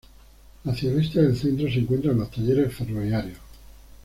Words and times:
Hacia 0.63 0.89
el 0.89 1.01
este 1.01 1.21
del 1.21 1.37
centro 1.37 1.71
se 1.71 1.77
encuentran 1.77 2.17
los 2.17 2.31
talleres 2.31 2.73
ferroviarios. 2.75 3.37